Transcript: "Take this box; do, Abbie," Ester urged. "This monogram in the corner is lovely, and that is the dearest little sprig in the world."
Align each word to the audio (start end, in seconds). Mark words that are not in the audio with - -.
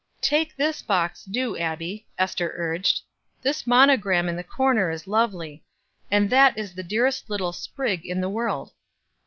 "Take 0.23 0.55
this 0.55 0.81
box; 0.81 1.25
do, 1.25 1.55
Abbie," 1.55 2.07
Ester 2.17 2.53
urged. 2.57 3.01
"This 3.43 3.67
monogram 3.67 4.27
in 4.27 4.35
the 4.35 4.43
corner 4.43 4.89
is 4.89 5.05
lovely, 5.05 5.63
and 6.09 6.27
that 6.31 6.57
is 6.57 6.73
the 6.73 6.81
dearest 6.81 7.29
little 7.29 7.53
sprig 7.53 8.03
in 8.03 8.19
the 8.19 8.27
world." 8.27 8.71